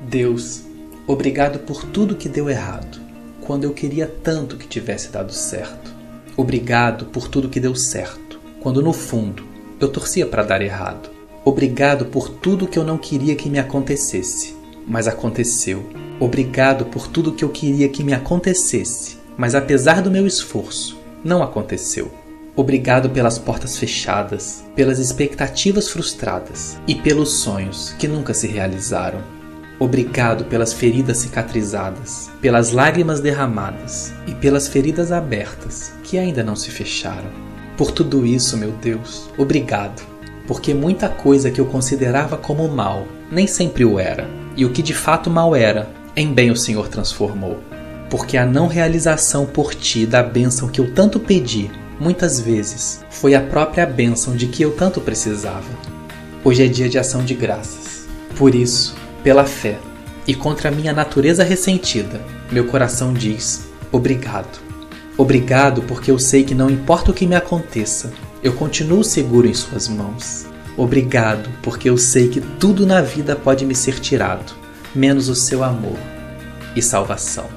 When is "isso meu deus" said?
38.26-39.30